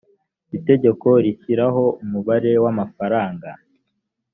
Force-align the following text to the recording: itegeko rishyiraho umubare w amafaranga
itegeko 0.57 1.07
rishyiraho 1.23 1.83
umubare 2.03 2.51
w 2.63 2.65
amafaranga 2.71 3.49